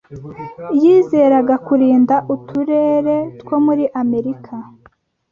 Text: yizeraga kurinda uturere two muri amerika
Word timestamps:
yizeraga 0.81 1.55
kurinda 1.65 2.15
uturere 2.35 3.15
two 3.39 3.57
muri 3.65 3.83
amerika 4.01 4.53